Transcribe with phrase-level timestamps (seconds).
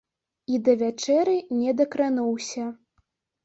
[0.53, 2.69] І да вячэры не дакрануўся.